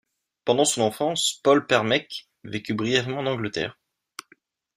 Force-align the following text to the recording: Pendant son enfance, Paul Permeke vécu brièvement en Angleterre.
Pendant 0.45 0.65
son 0.65 0.81
enfance, 0.81 1.41
Paul 1.43 1.67
Permeke 1.67 2.27
vécu 2.43 2.73
brièvement 2.73 3.19
en 3.19 3.27
Angleterre. 3.27 3.77